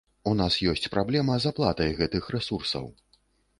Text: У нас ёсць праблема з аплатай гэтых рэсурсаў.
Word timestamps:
У 0.29 0.31
нас 0.37 0.55
ёсць 0.71 0.87
праблема 0.95 1.37
з 1.45 1.51
аплатай 1.53 1.95
гэтых 2.01 2.33
рэсурсаў. 2.39 2.91